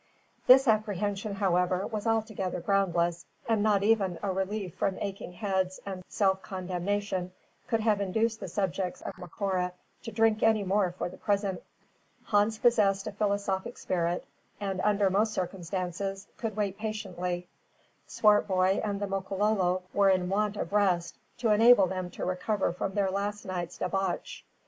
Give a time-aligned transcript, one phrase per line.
[0.47, 6.03] This apprehension, however, was altogether groundless, and not even a relief from aching heads and
[6.07, 7.31] self condemnation
[7.67, 11.61] could have induced the subjects of Macora to drink any more for the present.
[12.23, 14.25] Hans possessed a philosophic spirit,
[14.59, 17.47] and, under most circumstances, could wait patiently.
[18.07, 22.95] Swartboy and the Makololo were in want of rest, to enable them to recover from
[22.95, 24.43] their last night's debauch.